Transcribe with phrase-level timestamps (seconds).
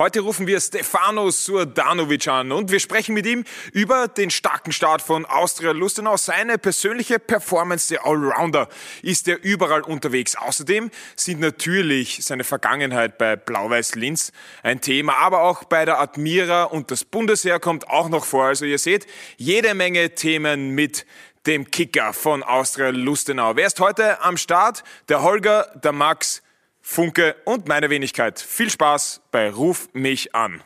[0.00, 5.02] Heute rufen wir Stefano Surdanovic an und wir sprechen mit ihm über den starken Start
[5.02, 6.16] von Austria Lustenau.
[6.16, 8.70] Seine persönliche Performance, der Allrounder,
[9.02, 10.36] ist er überall unterwegs.
[10.36, 14.32] Außerdem sind natürlich seine Vergangenheit bei Blau-Weiß Linz
[14.62, 18.46] ein Thema, aber auch bei der Admira und das Bundesheer kommt auch noch vor.
[18.46, 19.06] Also ihr seht,
[19.36, 21.04] jede Menge Themen mit
[21.44, 23.54] dem Kicker von Austria Lustenau.
[23.54, 24.82] Wer ist heute am Start?
[25.10, 26.40] Der Holger, der Max,
[26.82, 28.40] Funke und meine Wenigkeit.
[28.40, 30.62] Viel Spaß bei Ruf mich an.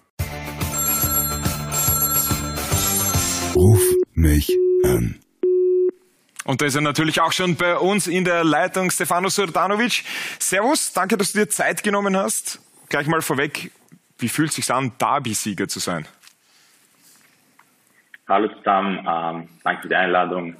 [3.54, 3.82] Ruf
[4.14, 4.50] mich
[4.84, 5.20] an.
[6.44, 10.04] Und da ist er natürlich auch schon bei uns in der Leitung, Stefano Surdanovic.
[10.38, 12.60] Servus, danke, dass du dir Zeit genommen hast.
[12.90, 13.70] Gleich mal vorweg,
[14.18, 16.06] wie fühlt es sich an, Derby-Sieger zu sein?
[18.28, 20.56] Hallo zusammen, ähm, danke für die Einladung.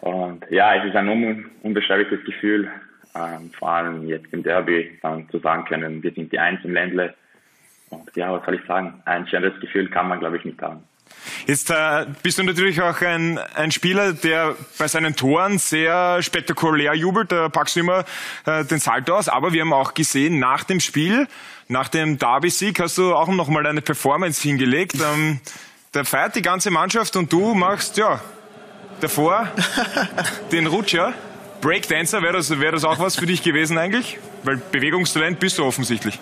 [0.00, 2.70] Und ja, es ist ein un unbeschreibliches Gefühl,
[3.16, 6.72] ähm, vor allem jetzt im Derby dann zu sagen können, wir sind die Eins im
[6.72, 7.14] Ländle.
[7.90, 9.00] Und ja, was soll ich sagen?
[9.04, 10.82] Ein schöneres Gefühl kann man, glaube ich, nicht haben.
[11.46, 16.94] Jetzt äh, bist du natürlich auch ein, ein Spieler, der bei seinen Toren sehr spektakulär
[16.94, 17.30] jubelt.
[17.30, 18.04] Da packst du immer
[18.44, 19.28] äh, den Salto aus.
[19.28, 21.28] Aber wir haben auch gesehen, nach dem Spiel,
[21.68, 24.96] nach dem Derby-Sieg, hast du auch noch mal eine Performance hingelegt.
[25.00, 25.40] Ähm,
[25.92, 28.20] da feiert die ganze Mannschaft und du machst, ja,
[29.00, 29.48] davor
[30.52, 31.14] den Rutscher.
[31.60, 34.18] Breakdancer, wäre das, wär das auch was für dich gewesen eigentlich?
[34.42, 36.18] Weil Bewegungstalent bist du offensichtlich.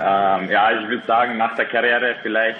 [0.00, 2.58] Ähm, ja, ich würde sagen, nach der Karriere vielleicht,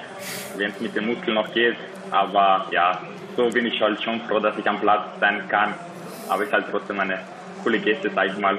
[0.56, 1.76] wenn es mit den Muskeln noch geht.
[2.10, 3.00] Aber ja,
[3.36, 5.74] so bin ich halt schon froh, dass ich am Platz sein kann.
[6.28, 7.18] Aber ist halt trotzdem eine
[7.62, 8.58] coole Geste, sag ich mal.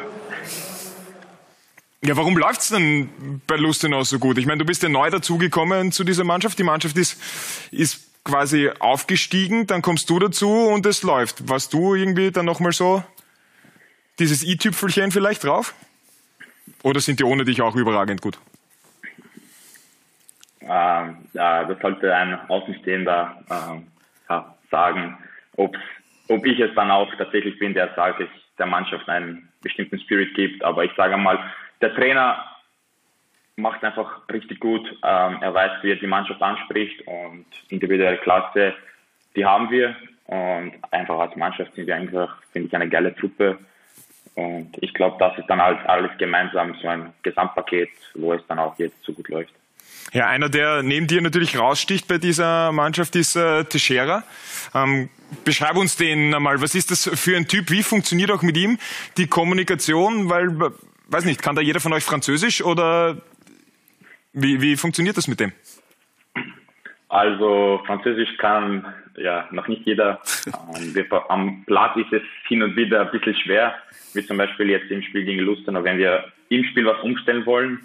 [2.03, 4.39] Ja, warum läuft's denn bei Lustenau so gut?
[4.39, 6.57] Ich meine, du bist ja neu dazugekommen zu dieser Mannschaft.
[6.57, 7.21] Die Mannschaft ist,
[7.71, 11.49] ist quasi aufgestiegen, dann kommst du dazu und es läuft.
[11.49, 13.03] Warst du irgendwie dann nochmal so
[14.19, 15.73] dieses i-Tüpfelchen vielleicht drauf?
[16.83, 18.39] Oder sind die ohne dich auch überragend gut?
[20.61, 23.87] Ähm, ja, das sollte ein Außenstehender ähm,
[24.29, 25.17] ja, sagen,
[25.57, 25.75] ob
[26.45, 30.63] ich es dann auch tatsächlich bin, der sagt, dass der Mannschaft einen bestimmten Spirit gibt.
[30.63, 31.39] Aber ich sage mal,
[31.81, 32.45] der Trainer
[33.61, 34.85] macht einfach richtig gut.
[35.03, 38.73] Ähm, er weiß, wie er die Mannschaft anspricht und individuelle Klasse,
[39.35, 39.95] die haben wir.
[40.25, 43.57] Und einfach als Mannschaft sind wir einfach, finde ich, eine geile Truppe.
[44.35, 48.59] Und ich glaube, das ist dann alles, alles gemeinsam so ein Gesamtpaket, wo es dann
[48.59, 49.53] auch jetzt so gut läuft.
[50.13, 54.23] Ja, einer, der neben dir natürlich raussticht bei dieser Mannschaft, ist äh, Teixeira.
[54.73, 55.09] Ähm,
[55.45, 56.61] beschreib uns den einmal.
[56.61, 57.69] Was ist das für ein Typ?
[57.69, 58.77] Wie funktioniert auch mit ihm
[59.17, 60.29] die Kommunikation?
[60.29, 60.49] Weil,
[61.07, 63.17] weiß nicht, kann da jeder von euch Französisch oder
[64.33, 65.51] wie, wie funktioniert das mit dem?
[67.09, 68.85] Also Französisch kann
[69.17, 70.21] ja noch nicht jeder.
[70.73, 73.75] Ähm, am Platz ist es hin und wieder ein bisschen schwer,
[74.13, 77.79] wie zum Beispiel jetzt im Spiel gegen Lustenau, wenn wir im Spiel was umstellen wollen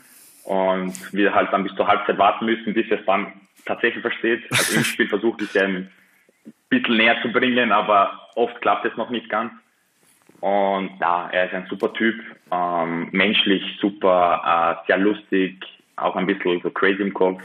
[0.45, 3.33] und wir halt dann bis zur Halbzeit warten müssen, bis er es dann
[3.65, 4.45] tatsächlich versteht.
[4.51, 5.91] Also im Spiel versucht es ja ein
[6.69, 9.53] bisschen näher zu bringen, aber oft klappt es noch nicht ganz.
[10.41, 12.21] Und ja, er ist ein super Typ,
[12.53, 15.65] ähm, menschlich super, äh, sehr lustig,
[15.97, 17.43] auch ein bisschen so crazy im Kopf.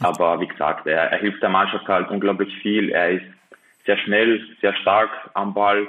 [0.00, 2.90] Aber wie gesagt, er, er hilft der Mannschaft halt unglaublich viel.
[2.90, 3.24] Er ist
[3.86, 5.86] sehr schnell, sehr stark am Ball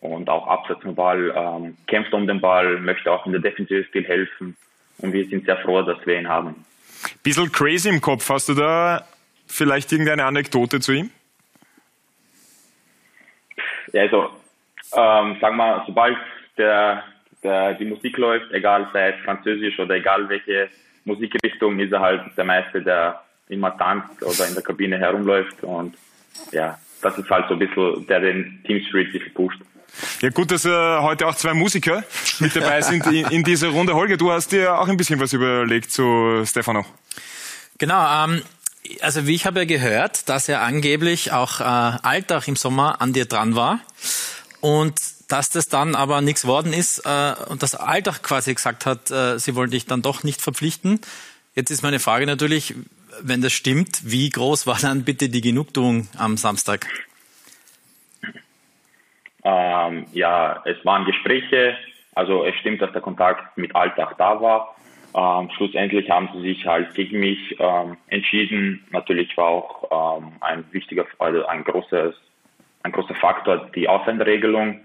[0.00, 3.84] und auch abseits vom Ball, ähm, kämpft um den Ball, möchte auch in der Defensive
[3.84, 4.56] viel helfen.
[4.98, 6.64] Und wir sind sehr froh, dass wir ihn haben.
[7.22, 8.28] Bisschen crazy im Kopf.
[8.28, 9.04] Hast du da
[9.46, 11.10] vielleicht irgendeine Anekdote zu ihm?
[13.92, 14.30] Ja, also,
[14.96, 16.16] ähm, sag mal, sobald
[16.56, 17.04] der,
[17.42, 20.68] der, die Musik läuft, egal sei es Französisch oder egal welche
[21.04, 25.96] Musikrichtung ist er halt der Meister, der immer tanzt oder in der Kabine herumläuft und
[26.52, 29.60] ja, das ist halt so ein bisschen, der den Team Street sich pusht.
[30.20, 30.70] Ja gut, dass äh,
[31.00, 32.02] heute auch zwei Musiker
[32.40, 33.94] mit dabei sind in, in, dieser Runde.
[33.94, 36.86] Holger, du hast dir auch ein bisschen was überlegt zu Stefano.
[37.76, 38.42] Genau, ähm,
[39.00, 43.12] also wie ich habe ja gehört, dass er angeblich auch äh, Alltag im Sommer an
[43.12, 43.80] dir dran war
[44.60, 44.94] und
[45.32, 49.38] dass das dann aber nichts worden ist äh, und das Alltag quasi gesagt hat, äh,
[49.38, 51.00] sie wollen dich dann doch nicht verpflichten.
[51.54, 52.74] Jetzt ist meine Frage natürlich,
[53.22, 56.86] wenn das stimmt, wie groß war dann bitte die Genugtuung am Samstag?
[59.42, 61.76] Ähm, ja, es waren Gespräche.
[62.14, 64.76] Also es stimmt, dass der Kontakt mit Alltag da war.
[65.14, 68.84] Ähm, schlussendlich haben sie sich halt gegen mich ähm, entschieden.
[68.90, 72.14] Natürlich war auch ähm, ein wichtiger, also ein großes,
[72.82, 74.80] ein großer Faktor die Ausländerregelung.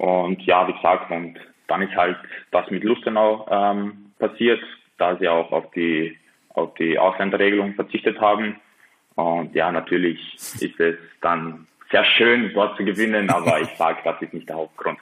[0.00, 1.38] Und ja, wie gesagt, und
[1.68, 2.16] dann ist halt
[2.52, 4.60] das mit Lustenau ähm, passiert,
[4.96, 6.16] da sie auch auf die,
[6.54, 8.56] auf die Ausländerregelung verzichtet haben.
[9.16, 10.18] Und ja, natürlich
[10.58, 14.56] ist es dann sehr schön, dort zu gewinnen, aber ich sage, das ist nicht der
[14.56, 14.98] Hauptgrund.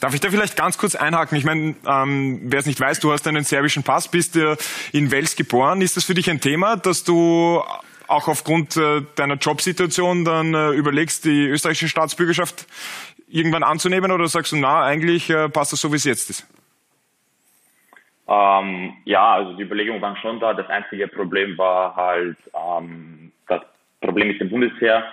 [0.00, 1.38] Darf ich da vielleicht ganz kurz einhaken?
[1.38, 4.56] Ich meine, ähm, wer es nicht weiß, du hast einen serbischen Pass, bist äh,
[4.92, 5.82] in Wels geboren.
[5.82, 7.62] Ist das für dich ein Thema, dass du
[8.08, 12.66] auch aufgrund äh, deiner Jobsituation dann äh, überlegst, die österreichische Staatsbürgerschaft
[13.28, 16.46] irgendwann anzunehmen oder sagst du, na, eigentlich äh, passt das so, wie es jetzt ist?
[18.28, 20.52] Ähm, ja, also die Überlegungen waren schon da.
[20.52, 23.62] Das einzige Problem war halt ähm, das
[24.00, 25.04] Problem mit dem Bundesheer.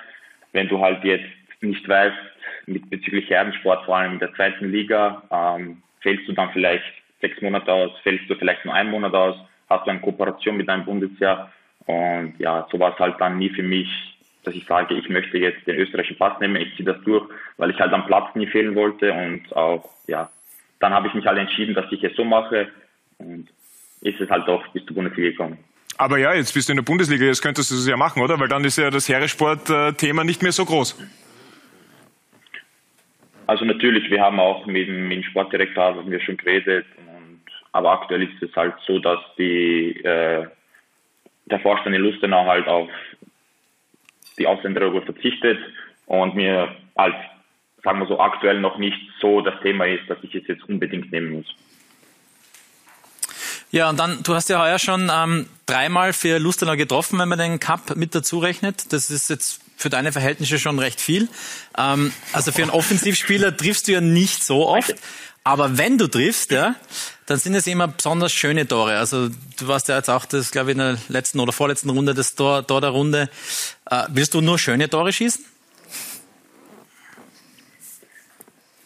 [0.51, 1.25] Wenn du halt jetzt
[1.61, 2.17] nicht weißt,
[2.65, 6.83] mit bezüglich Herdensport, vor allem in der zweiten Liga, ähm, fällst du dann vielleicht
[7.21, 9.35] sechs Monate aus, fällst du vielleicht nur einen Monat aus,
[9.69, 11.51] hast du eine Kooperation mit deinem Bundesheer
[11.85, 13.89] und ja, so war es halt dann nie für mich,
[14.43, 17.25] dass ich sage, ich möchte jetzt den österreichischen Pass nehmen, ich ziehe das durch,
[17.57, 20.29] weil ich halt am Platz nie fehlen wollte und auch, ja,
[20.79, 22.69] dann habe ich mich halt entschieden, dass ich es so mache
[23.17, 23.47] und
[24.01, 25.57] ist es halt doch bis zur Bundesliga gekommen.
[25.97, 28.39] Aber ja, jetzt bist du in der Bundesliga, jetzt könntest du es ja machen, oder?
[28.39, 30.97] Weil dann ist ja das Heeresport-Thema nicht mehr so groß.
[33.47, 37.41] Also natürlich, wir haben auch mit, mit dem Sportdirektor haben wir schon geredet, und,
[37.71, 40.47] aber aktuell ist es halt so, dass die äh,
[41.45, 42.89] der Vorstand in Lustenau halt auf
[44.37, 45.59] die Ausländerregel verzichtet
[46.05, 47.15] und mir halt,
[47.83, 51.11] sagen wir so, aktuell noch nicht so das Thema ist, dass ich es jetzt unbedingt
[51.11, 51.55] nehmen muss.
[53.71, 57.39] Ja, und dann, du hast ja heuer schon ähm, dreimal für Lustenau getroffen, wenn man
[57.39, 58.93] den Cup mit dazu rechnet.
[58.93, 61.27] Das ist jetzt für deine Verhältnisse schon recht viel.
[61.75, 64.93] Ähm, also für einen Offensivspieler triffst du ja nicht so oft.
[65.43, 66.75] Aber wenn du triffst, ja,
[67.25, 68.97] dann sind es immer besonders schöne Tore.
[68.97, 72.13] Also du warst ja jetzt auch das, glaube ich, in der letzten oder vorletzten Runde
[72.13, 73.29] das Tor, Tor der Runde.
[73.89, 75.43] Äh, willst du nur schöne Tore schießen?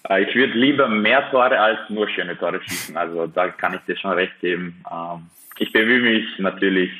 [0.09, 2.97] Äh, ich würde lieber mehr Tore als nur schöne Tore schießen.
[2.97, 4.83] Also da kann ich dir schon recht geben.
[4.91, 5.29] Ähm,
[5.59, 6.91] ich bemühe mich natürlich,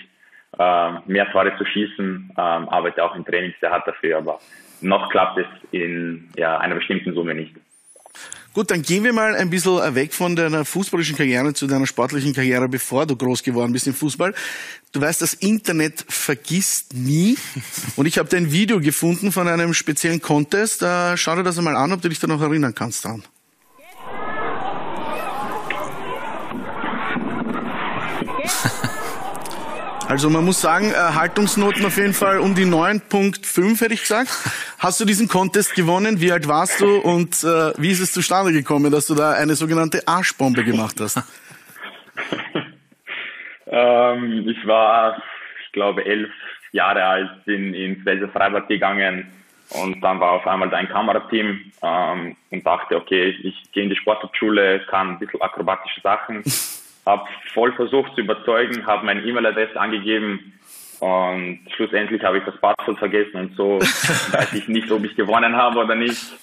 [0.59, 4.39] ähm, mehr Tore zu schießen, ähm, arbeite auch im Training sehr hart dafür, aber
[4.81, 7.55] noch klappt es in ja, einer bestimmten Summe nicht.
[8.53, 12.33] Gut, dann gehen wir mal ein bisschen weg von deiner fußballischen Karriere zu deiner sportlichen
[12.33, 14.33] Karriere, bevor du groß geworden bist im Fußball.
[14.91, 17.37] Du weißt, das Internet vergisst nie.
[17.95, 20.79] Und ich habe ein Video gefunden von einem speziellen Contest.
[21.15, 23.23] schau dir das einmal an, ob du dich da noch erinnern kannst dran.
[30.09, 34.29] Also man muss sagen, äh, Haltungsnoten auf jeden Fall um die 9.5 hätte ich gesagt.
[34.79, 36.21] Hast du diesen Contest gewonnen?
[36.21, 39.55] Wie alt warst du und äh, wie ist es zustande gekommen, dass du da eine
[39.55, 41.17] sogenannte Arschbombe gemacht hast?
[43.67, 45.21] ähm, ich war,
[45.65, 46.31] ich glaube, elf
[46.71, 49.29] Jahre alt, bin ins Welser Freibad gegangen
[49.71, 53.89] und dann war auf einmal da ein Kamerateam ähm, und dachte, okay, ich gehe in
[53.89, 56.43] die Sportschule, kann ein bisschen akrobatische Sachen
[57.07, 57.23] habe
[57.53, 60.53] voll versucht zu überzeugen, habe meine E-Mail-Adresse angegeben
[60.99, 65.55] und schlussendlich habe ich das Passwort vergessen und so weiß ich nicht, ob ich gewonnen
[65.55, 66.37] habe oder nicht.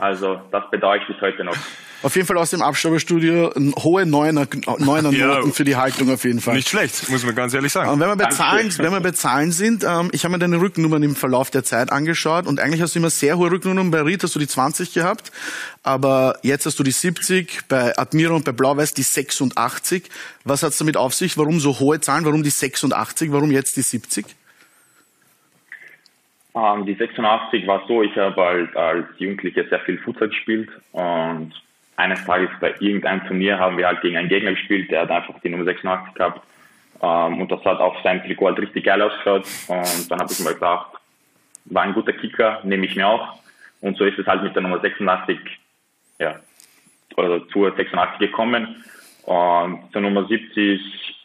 [0.00, 1.56] Also das bedauere ich bis heute noch.
[2.02, 4.46] Auf jeden Fall aus dem Abstauberstudio hohe Neuner,
[4.78, 6.54] Neuner ja, Noten für die Haltung auf jeden Fall.
[6.54, 7.90] Nicht schlecht, muss man ganz ehrlich sagen.
[7.90, 10.58] Und wenn wir bei Zahlen, wenn wir bei Zahlen sind, ähm, ich habe mir deine
[10.58, 13.90] Rücknummern im Verlauf der Zeit angeschaut und eigentlich hast du immer sehr hohe Rücknummern.
[13.90, 15.30] Bei Ried hast du die 20 gehabt,
[15.82, 20.04] aber jetzt hast du die 70, bei Admira und bei Blau-Weiß die 86.
[20.44, 21.36] Was hat's damit auf sich?
[21.36, 22.24] Warum so hohe Zahlen?
[22.24, 23.30] Warum die 86?
[23.30, 24.24] Warum jetzt die 70?
[26.54, 31.52] Ähm, die 86 war so, ich habe halt als Jugendlicher sehr viel Futsal gespielt und
[31.96, 35.38] eines Tages bei irgendeinem Turnier haben wir halt gegen einen Gegner gespielt, der hat einfach
[35.40, 36.40] die Nummer 86 gehabt.
[37.02, 39.46] Ähm, und das hat auf seinem Trikot halt richtig geil ausgeschaut.
[39.68, 40.92] Und dann habe ich mir gedacht,
[41.66, 43.38] war ein guter Kicker, nehme ich mir auch.
[43.80, 45.38] Und so ist es halt mit der Nummer 86,
[46.18, 46.36] ja,
[47.16, 48.84] oder zur 86 gekommen.
[49.24, 51.19] Und zur Nummer 70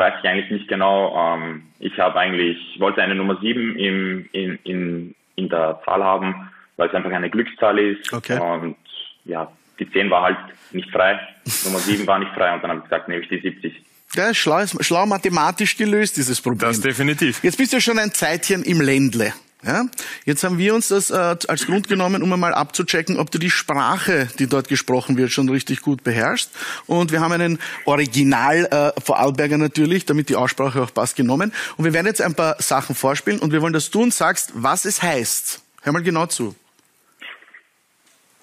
[0.00, 1.14] weiß ich eigentlich nicht genau.
[1.16, 6.50] Ähm, ich habe eigentlich, wollte eine Nummer 7 im, in, in, in der Zahl haben,
[6.76, 8.12] weil es einfach eine Glückszahl ist.
[8.12, 8.40] Okay.
[8.40, 8.76] Und
[9.24, 10.38] ja, die 10 war halt
[10.72, 11.20] nicht frei,
[11.64, 13.74] Nummer 7 war nicht frei und dann habe ich gesagt, nehme ich die 70.
[14.14, 16.68] Ja, schlau, schlau mathematisch gelöst, dieses Problem.
[16.68, 17.44] Das definitiv.
[17.44, 19.32] Jetzt bist du schon ein Zeitchen im Ländle.
[19.64, 19.84] Ja?
[20.24, 23.50] Jetzt haben wir uns das äh, als Grund genommen, um einmal abzuchecken, ob du die
[23.50, 26.50] Sprache, die dort gesprochen wird, schon richtig gut beherrschst.
[26.86, 31.52] Und wir haben einen Original äh, Vorarlberger natürlich, damit die Aussprache auch passt, genommen.
[31.76, 34.52] Und wir werden jetzt ein paar Sachen vorspielen und wir wollen, dass du uns sagst,
[34.54, 35.62] was es heißt.
[35.82, 36.54] Hör mal genau zu.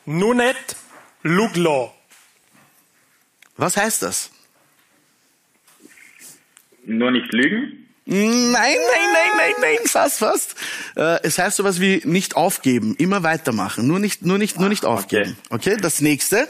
[0.06, 0.76] Nunet
[1.24, 1.94] Luglo.
[3.58, 4.32] Was heißt das?
[6.86, 7.87] Nur nicht lügen?
[8.10, 8.78] Nein, nein,
[9.14, 10.56] nein, nein, nein, fast, fast.
[10.96, 14.86] Äh, es heißt sowas wie nicht aufgeben, immer weitermachen, nur nicht, nur nicht, nur nicht
[14.86, 15.36] ah, aufgeben.
[15.50, 16.48] Okay, okay das nächste.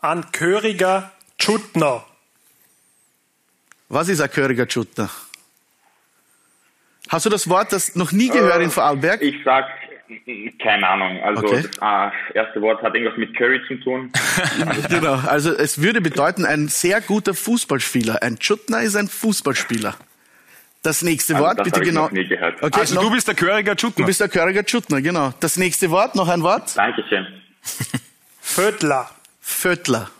[0.00, 2.04] Ein Köriger Tschutner.
[3.88, 5.08] Was ist ein Köriger Tschutner?
[7.08, 9.22] Hast du das Wort das noch nie gehört äh, in Vorarlberg?
[9.22, 9.66] Ich sag
[10.62, 11.22] Keine Ahnung.
[11.22, 11.62] Also Okay.
[11.62, 14.10] das äh, erste Wort hat irgendwas mit Curry zu tun.
[14.88, 15.14] Genau.
[15.14, 18.22] Also es würde bedeuten, ein sehr guter Fußballspieler.
[18.22, 19.94] Ein Chutner ist ein Fußballspieler.
[20.82, 22.02] Das nächste Also Wort, das bitte genau.
[22.04, 22.62] noch nie gehört.
[22.62, 24.06] Okay, Also noch, du bist der Köriger du Chutner.
[24.06, 25.32] bist der Köriger Chutner, genau.
[25.40, 26.76] Das nächste Wort, noch ein Wort.
[26.76, 27.26] Dankeschön.
[28.40, 29.10] Vödler.
[29.40, 30.10] Vöttler.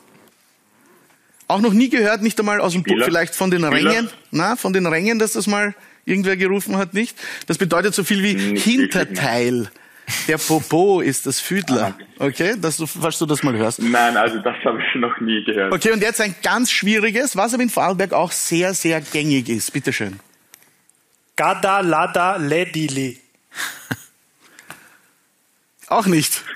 [1.49, 3.91] Auch noch nie gehört, nicht einmal aus dem Buch, vielleicht von den Spieler?
[3.91, 4.11] Rängen.
[4.31, 7.17] Na, von den Rängen, dass das mal irgendwer gerufen hat, nicht?
[7.47, 9.71] Das bedeutet so viel wie Nicht Hinterteil.
[10.29, 11.95] Der Popo ist das Füdler.
[12.19, 13.81] Okay, dass du, falls du das mal hörst.
[13.81, 15.73] Nein, also das habe ich noch nie gehört.
[15.73, 19.73] Okay, und jetzt ein ganz schwieriges, was aber in Vorarlberg auch sehr, sehr gängig ist.
[19.73, 20.21] Bitteschön.
[21.37, 23.19] Gada Lada Ledili.
[25.89, 26.43] Auch nicht.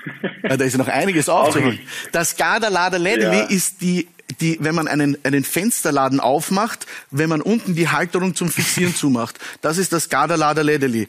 [0.47, 1.79] Ja, da ist ja noch einiges aufzuholen.
[2.11, 3.43] Das Garderlader Lädeli Ja.
[3.45, 4.07] ist die,
[4.41, 9.39] die, wenn man einen, einen Fensterladen aufmacht, wenn man unten die Halterung zum Fixieren zumacht.
[9.61, 11.07] Das ist das Garderlader Lädeli.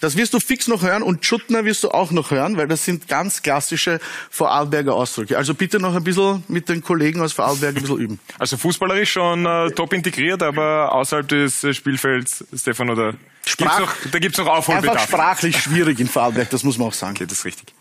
[0.00, 2.84] Das wirst du fix noch hören und Schuttner wirst du auch noch hören, weil das
[2.84, 3.98] sind ganz klassische
[4.30, 5.36] Vorarlberger Ausdrücke.
[5.36, 8.20] Also bitte noch ein bisschen mit den Kollegen aus Vorarlberg ein bisschen üben.
[8.38, 13.14] Also fußballerisch schon äh, top integriert, aber außerhalb des äh, Spielfelds, Stefan, oder
[13.44, 15.02] Sprach- gibt's noch, da gibt's noch Einfach Aufholbedarf.
[15.02, 17.16] sprachlich schwierig in Vorarlberg, das muss man auch sagen.
[17.16, 17.74] Okay, das ist richtig.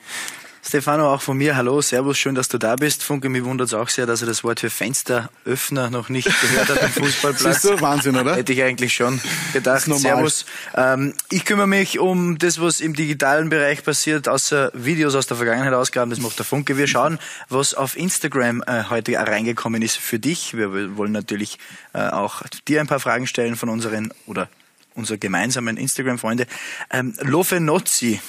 [0.67, 3.01] Stefano, auch von mir, hallo, servus, schön, dass du da bist.
[3.01, 6.67] Funke, mich wundert es auch sehr, dass er das Wort für Fensteröffner noch nicht gehört
[6.67, 7.62] hat am Fußballplatz.
[7.62, 7.79] Siehst du?
[7.79, 8.36] Wahnsinn, oder?
[8.36, 9.21] Hätte ich eigentlich schon
[9.53, 9.88] gedacht.
[9.88, 10.01] ist.
[10.01, 10.45] Servus.
[10.75, 15.38] Ähm, ich kümmere mich um das, was im digitalen Bereich passiert, außer Videos aus der
[15.38, 16.75] Vergangenheit ausgraben, das macht der Funke.
[16.75, 20.57] Wir schauen, was auf Instagram äh, heute reingekommen ist für dich.
[20.57, 21.59] Wir wollen natürlich
[21.93, 24.50] äh, auch dir ein paar Fragen stellen von unseren, oder
[24.95, 26.45] unserer gemeinsamen Instagram-Freunde.
[26.91, 28.19] Ähm, Lofe Nozzi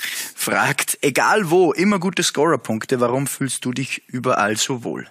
[0.00, 5.06] fragt, egal wo, immer gute Scorerpunkte, warum fühlst du dich überall so wohl?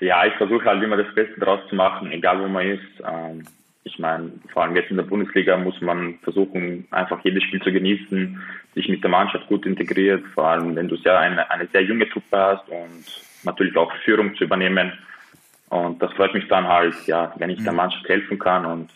[0.00, 3.02] Ja, ich versuche halt immer das Beste draus zu machen, egal wo man ist.
[3.06, 3.44] Ähm,
[3.84, 7.72] ich meine, vor allem jetzt in der Bundesliga muss man versuchen, einfach jedes Spiel zu
[7.72, 8.42] genießen,
[8.74, 12.08] sich mit der Mannschaft gut integriert, vor allem wenn du sehr eine, eine sehr junge
[12.08, 13.04] Truppe hast und
[13.44, 14.92] natürlich auch Führung zu übernehmen.
[15.68, 18.90] Und das freut mich dann halt, ja, wenn ich der Mannschaft helfen kann und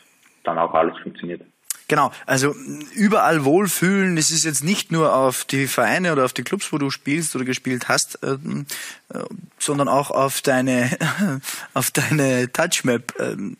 [0.44, 1.42] dann auch alles funktioniert.
[1.88, 2.54] Genau, also
[2.92, 6.76] überall wohlfühlen, es ist jetzt nicht nur auf die Vereine oder auf die Clubs, wo
[6.76, 8.66] du spielst oder gespielt hast, ähm,
[9.08, 9.20] äh,
[9.58, 10.90] sondern auch auf deine,
[11.74, 13.56] auf deine Touchmap ähm,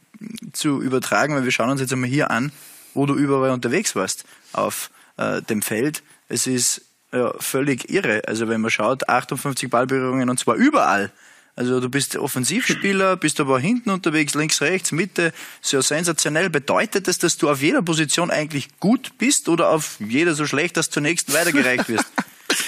[0.52, 2.52] zu übertragen, weil wir schauen uns jetzt einmal hier an,
[2.92, 6.02] wo du überall unterwegs warst auf äh, dem Feld.
[6.28, 6.82] Es ist
[7.12, 8.22] ja, völlig irre.
[8.26, 11.10] Also wenn man schaut, 58 Ballberührungen und zwar überall.
[11.58, 16.50] Also du bist Offensivspieler, bist aber hinten unterwegs, links, rechts, Mitte, sehr sensationell.
[16.50, 20.76] Bedeutet das, dass du auf jeder Position eigentlich gut bist oder auf jeder so schlecht,
[20.76, 22.12] dass du zur nächsten weitergereicht wirst?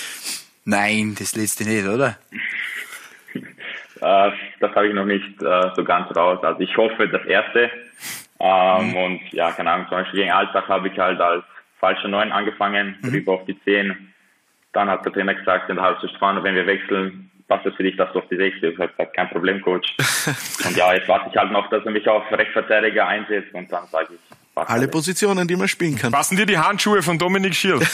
[0.64, 2.18] Nein, das letzte nicht, oder?
[4.02, 4.30] Äh,
[4.60, 6.42] das habe ich noch nicht äh, so ganz raus.
[6.42, 7.70] Also ich hoffe das erste.
[8.38, 11.44] Ähm, Und ja, keine Ahnung, zum Beispiel gegen Alltag habe ich halt als
[11.78, 14.14] falscher Neun angefangen, rüber auf die Zehn.
[14.72, 17.96] Dann hat der Trainer gesagt, in der Halbzeit wenn wir wechseln, passt es für dich,
[17.96, 18.74] dass du auf die Sechs bist.
[18.74, 19.94] Ich habe gesagt, kein Problem, Coach.
[20.64, 23.86] Und ja, jetzt warte ich halt noch, dass er mich auf Rechtsverteidiger einsetzt und dann
[23.88, 24.20] sage ich,
[24.54, 24.90] passt Alle alles.
[24.92, 26.12] Positionen, die man spielen kann.
[26.12, 27.80] Passen dir die Handschuhe von Dominik Schiel?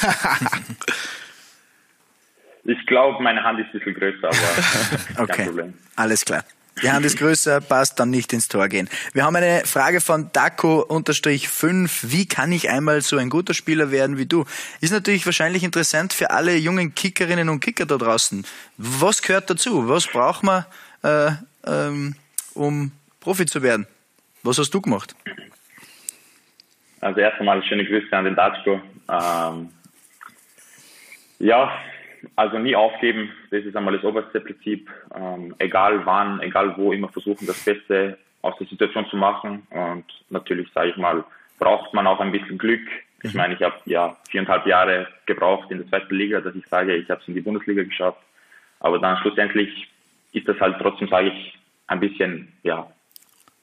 [2.69, 5.75] Ich glaube, meine Hand ist ein bisschen größer, aber Okay, kein Problem.
[5.95, 6.43] alles klar.
[6.83, 8.90] Die Hand ist größer, passt dann nicht ins Tor gehen.
[9.14, 12.11] Wir haben eine Frage von Daco-5.
[12.12, 14.45] Wie kann ich einmal so ein guter Spieler werden wie du?
[14.83, 18.47] Ist natürlich wahrscheinlich interessant für alle jungen Kickerinnen und Kicker da draußen.
[18.76, 19.88] Was gehört dazu?
[19.88, 20.66] Was braucht man,
[21.02, 21.30] äh,
[21.66, 22.14] ähm,
[22.52, 23.87] um Profi zu werden?
[24.42, 25.16] Was hast du gemacht?
[27.00, 28.83] Also erst einmal schöne Grüße an den Datschko.
[29.09, 29.71] Ähm,
[31.38, 31.73] ja,
[32.35, 34.90] also nie aufgeben, das ist einmal das oberste Prinzip.
[35.14, 39.66] Ähm, egal wann, egal wo, immer versuchen, das Beste aus der Situation zu machen.
[39.71, 41.25] Und natürlich, sage ich mal,
[41.59, 42.87] braucht man auch ein bisschen Glück.
[43.23, 46.95] Ich meine, ich habe ja viereinhalb Jahre gebraucht in der zweiten Liga, dass ich sage,
[46.95, 48.21] ich habe es in die Bundesliga geschafft.
[48.80, 49.88] Aber dann schlussendlich
[50.33, 52.88] ist das halt trotzdem, sage ich, ein bisschen ja,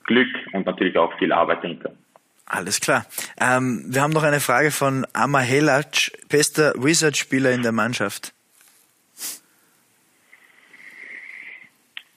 [0.05, 1.91] Glück und natürlich auch viel Arbeit dahinter.
[2.45, 3.05] Alles klar.
[3.39, 8.33] Ähm, wir haben noch eine Frage von Ama Helac, bester Wizard-Spieler in der Mannschaft.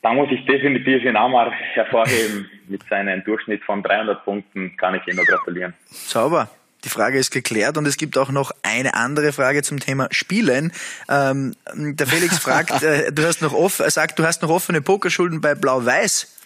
[0.07, 2.49] Da muss ich definitiv in Amar hervorheben.
[2.69, 5.75] Mit seinem Durchschnitt von 300 Punkten kann ich ihm nur gratulieren.
[5.91, 6.49] Sauber.
[6.85, 10.73] Die Frage ist geklärt und es gibt auch noch eine andere Frage zum Thema Spielen.
[11.09, 14.81] Ähm, der Felix fragt, äh, du hast noch off, er sagt, du hast noch offene
[14.81, 16.41] Pokerschulden bei Blau-Weiß.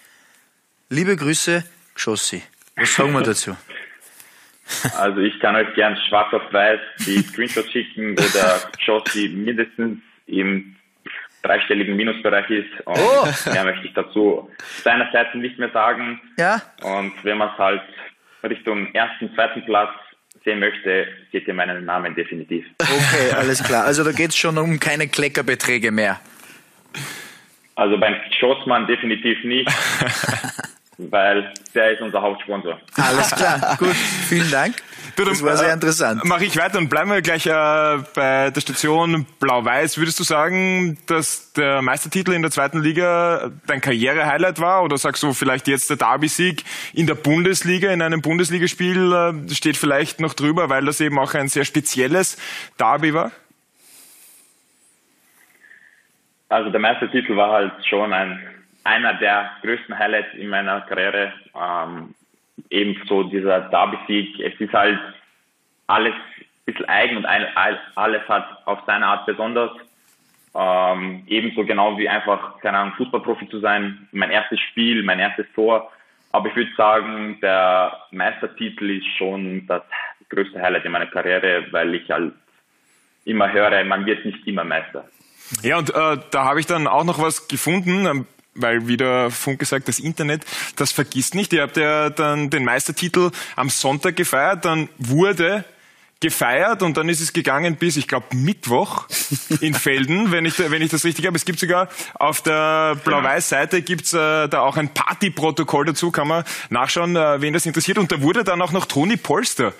[0.88, 1.62] Liebe Grüße,
[1.94, 2.42] Schossi.
[2.76, 3.54] Was sagen wir dazu?
[4.96, 9.98] Also ich kann euch gern schwarz auf weiß die Screenshots schicken, wo der Jossi mindestens
[10.26, 10.76] im
[11.42, 12.80] dreistelligen Minusbereich ist.
[12.84, 13.26] Und Oh.
[13.52, 14.50] mehr möchte ich dazu
[14.84, 16.20] seinerseits nicht mehr sagen.
[16.38, 16.60] Ja?
[16.82, 17.82] Und wenn man es halt
[18.42, 19.90] Richtung ersten, zweiten Platz
[20.44, 22.64] sehen möchte, seht ihr meinen Namen definitiv.
[22.78, 23.84] Okay, alles klar.
[23.84, 26.18] Also da geht's schon um keine Kleckerbeträge mehr.
[27.74, 29.70] Also beim Schossmann definitiv nicht,
[30.98, 32.78] weil der ist unser Hauptsponsor.
[32.96, 33.94] Alles klar, gut.
[34.28, 34.74] Vielen Dank.
[35.20, 36.24] Du, Das war sehr interessant.
[36.24, 37.50] Mache ich weiter und bleiben wir gleich äh,
[38.14, 39.98] bei der Station Blau-Weiß.
[39.98, 44.82] Würdest du sagen, dass der Meistertitel in der zweiten Liga dein Karriere-Highlight war?
[44.82, 49.76] Oder sagst du vielleicht jetzt der Derby-Sieg in der Bundesliga, in einem Bundesligaspiel, äh, steht
[49.76, 52.38] vielleicht noch drüber, weil das eben auch ein sehr spezielles
[52.78, 53.30] Derby war?
[56.48, 58.40] Also der Meistertitel war halt schon ein,
[58.84, 61.34] einer der größten Highlights in meiner Karriere.
[61.54, 62.14] Ähm,
[62.68, 64.40] ebenso dieser Derby-Sieg.
[64.40, 64.98] Es ist halt
[65.86, 69.70] alles ein bisschen eigen und alles hat auf seine Art besonders.
[70.54, 74.08] Ähm, ebenso genau wie einfach, keine Ahnung, Fußballprofi zu sein.
[74.12, 75.90] Mein erstes Spiel, mein erstes Tor.
[76.32, 79.82] Aber ich würde sagen, der Meistertitel ist schon das
[80.28, 82.32] größte Highlight in meiner Karriere, weil ich halt
[83.24, 85.04] immer höre, man wird nicht immer Meister.
[85.62, 89.30] Ja, und äh, da habe ich dann auch noch was gefunden, ähm, weil wie der
[89.30, 90.44] Funk gesagt, das Internet,
[90.76, 91.52] das vergisst nicht.
[91.52, 95.64] Ihr habt ja dann den Meistertitel am Sonntag gefeiert, dann wurde
[96.20, 99.06] gefeiert und dann ist es gegangen bis, ich glaube, Mittwoch
[99.62, 101.36] in Felden, wenn ich, wenn ich das richtig habe.
[101.36, 106.44] Es gibt sogar auf der Blau-Weiß-Seite gibt's äh, da auch ein Partyprotokoll dazu, kann man
[106.68, 107.96] nachschauen, äh, wen das interessiert.
[107.96, 109.72] Und da wurde dann auch noch Toni Polster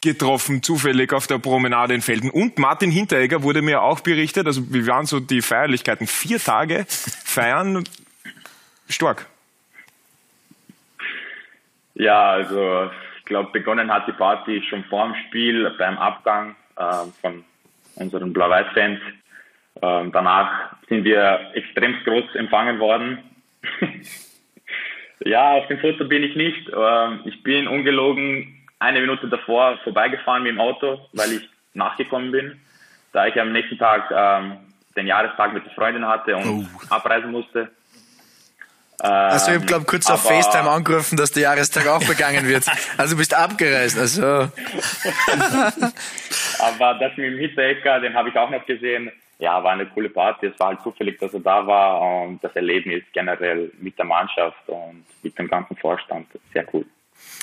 [0.00, 2.30] getroffen, zufällig auf der Promenade in Felden.
[2.30, 6.06] Und Martin Hinteregger wurde mir auch berichtet, also wie waren so die Feierlichkeiten?
[6.06, 7.84] Vier Tage feiern,
[8.94, 9.26] stark.
[11.94, 17.04] Ja, also ich glaube, begonnen hat die Party schon vor dem Spiel, beim Abgang äh,
[17.20, 17.44] von
[17.96, 19.00] unseren Blau-Weiß-Fans.
[19.82, 23.18] Ähm, danach sind wir extrem groß empfangen worden.
[25.20, 26.70] ja, auf dem Foto bin ich nicht.
[26.74, 32.60] Ähm, ich bin ungelogen eine Minute davor vorbeigefahren mit dem Auto, weil ich nachgekommen bin,
[33.12, 34.56] da ich am nächsten Tag ähm,
[34.96, 37.70] den Jahrestag mit der Freundin hatte und abreisen musste.
[39.02, 42.64] Also ich Ähm, glaube kurz auf FaceTime angerufen, dass der Jahrestag auch begangen wird.
[42.98, 43.98] Also du bist abgereist.
[43.98, 44.22] Also
[46.58, 49.10] Aber das mit dem Hitterecker, den habe ich auch noch gesehen.
[49.38, 50.46] Ja, war eine coole Party.
[50.48, 54.68] Es war halt zufällig, dass er da war und das Erlebnis generell mit der Mannschaft
[54.68, 56.26] und mit dem ganzen Vorstand.
[56.52, 56.84] Sehr cool.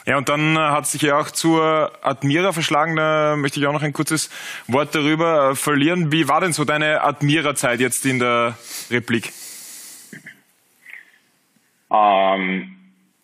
[0.05, 2.95] Ja, und dann äh, hat sich ja auch zur Admira verschlagen.
[2.95, 4.29] Da möchte ich auch noch ein kurzes
[4.67, 6.11] Wort darüber äh, verlieren.
[6.11, 8.55] Wie war denn so deine Admira-Zeit jetzt in der
[8.91, 9.33] Replik?
[11.91, 12.75] Ähm,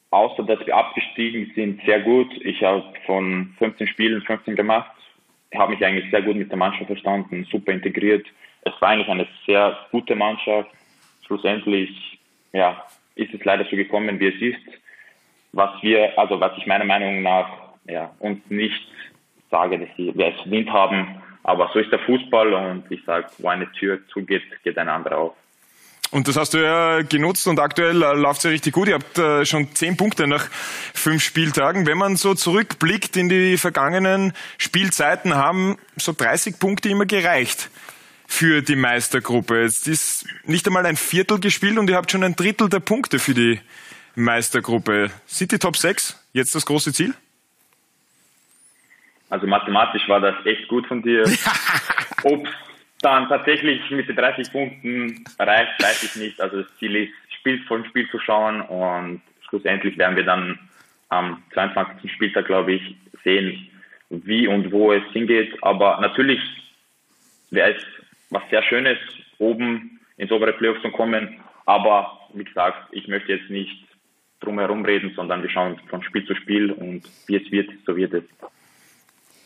[0.09, 2.31] außer dass wir abgestiegen sind, sehr gut.
[2.41, 4.91] Ich habe von 15 Spielen 15 gemacht.
[5.55, 8.25] Habe mich eigentlich sehr gut mit der Mannschaft verstanden, super integriert.
[8.61, 10.69] Es war eigentlich eine sehr gute Mannschaft.
[11.27, 12.19] Schlussendlich,
[12.53, 12.83] ja,
[13.15, 14.81] ist es leider so gekommen, wie es ist.
[15.51, 17.49] Was wir, also was ich meiner Meinung nach,
[17.85, 18.87] ja, uns nicht
[19.51, 21.21] sage, dass wir es verdient haben.
[21.43, 25.17] Aber so ist der Fußball und ich sage, wo eine Tür zugeht, geht eine andere
[25.17, 25.35] auf.
[26.13, 28.87] Und das hast du ja genutzt und aktuell äh, läuft's ja richtig gut.
[28.87, 30.47] Ihr habt äh, schon zehn Punkte nach
[30.93, 31.87] fünf Spieltagen.
[31.87, 37.71] Wenn man so zurückblickt in die vergangenen Spielzeiten, haben so 30 Punkte immer gereicht
[38.27, 39.63] für die Meistergruppe.
[39.63, 43.17] Jetzt ist nicht einmal ein Viertel gespielt und ihr habt schon ein Drittel der Punkte
[43.17, 43.59] für die
[44.13, 45.09] Meistergruppe.
[45.25, 47.15] Sind die Top 6 jetzt das große Ziel?
[49.31, 51.23] Also mathematisch war das echt gut von dir.
[52.23, 52.47] Ob
[53.03, 56.41] dann tatsächlich mit den 30 Punkten reicht, weiß ich nicht.
[56.41, 60.57] Also das Ziel ist, Spiel von Spiel zu schauen und schlussendlich werden wir dann
[61.09, 62.11] am 22.
[62.11, 63.69] Spieltag, glaube ich, sehen,
[64.09, 65.61] wie und wo es hingeht.
[65.61, 66.39] Aber natürlich
[67.51, 67.83] wäre es
[68.29, 68.97] was sehr Schönes,
[69.37, 71.39] oben ins obere Playoff zu kommen.
[71.65, 73.85] Aber wie gesagt, ich möchte jetzt nicht
[74.39, 77.95] drum herum reden, sondern wir schauen von Spiel zu Spiel und wie es wird, so
[77.95, 78.23] wird es.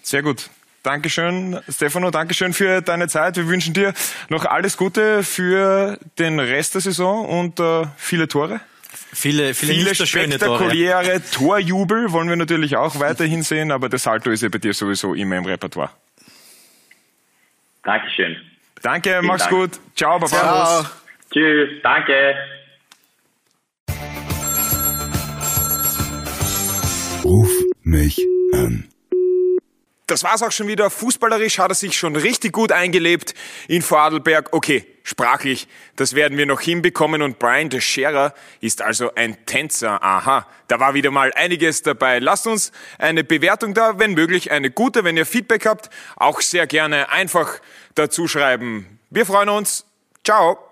[0.04, 0.50] Sehr gut.
[0.88, 2.12] Dankeschön, Stefano.
[2.12, 3.36] Dankeschön für deine Zeit.
[3.36, 3.94] Wir wünschen dir
[4.30, 8.62] noch alles Gute für den Rest der Saison und äh, viele Tore.
[9.14, 10.60] Viele, viele, Viele schöne Tore.
[10.60, 14.72] spektakuläre Torjubel wollen wir natürlich auch weiterhin sehen, aber der Salto ist ja bei dir
[14.74, 15.90] sowieso immer im Repertoire.
[17.84, 18.38] Dankeschön.
[18.82, 19.52] Danke, mach's Dank.
[19.56, 19.72] gut.
[19.94, 20.28] Ciao, Baba.
[20.28, 20.86] Ciao.
[21.34, 22.34] Tschüss, danke.
[27.26, 27.52] Ruf
[27.84, 28.18] mich
[28.54, 28.88] an.
[30.08, 30.90] Das war's auch schon wieder.
[30.90, 33.34] Fußballerisch hat er sich schon richtig gut eingelebt
[33.68, 34.54] in Vorarlberg.
[34.54, 35.68] Okay, sprachlich,
[35.98, 37.22] das werden wir noch hinbekommen.
[37.22, 40.02] Und Brian de Scherer ist also ein Tänzer.
[40.02, 42.20] Aha, da war wieder mal einiges dabei.
[42.20, 45.04] Lasst uns eine Bewertung da, wenn möglich eine gute.
[45.04, 47.60] Wenn ihr Feedback habt, auch sehr gerne einfach
[47.96, 49.00] dazu schreiben.
[49.10, 49.86] Wir freuen uns.
[50.24, 50.67] Ciao.